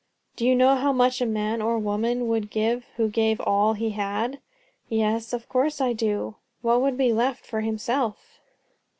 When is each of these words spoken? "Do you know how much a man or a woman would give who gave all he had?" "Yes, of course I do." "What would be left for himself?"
"Do 0.35 0.47
you 0.47 0.55
know 0.55 0.73
how 0.77 0.91
much 0.91 1.21
a 1.21 1.27
man 1.27 1.61
or 1.61 1.75
a 1.75 1.79
woman 1.79 2.27
would 2.27 2.49
give 2.49 2.87
who 2.95 3.07
gave 3.07 3.39
all 3.39 3.73
he 3.73 3.91
had?" 3.91 4.39
"Yes, 4.89 5.31
of 5.31 5.47
course 5.47 5.79
I 5.79 5.93
do." 5.93 6.37
"What 6.63 6.81
would 6.81 6.97
be 6.97 7.13
left 7.13 7.45
for 7.45 7.61
himself?" 7.61 8.39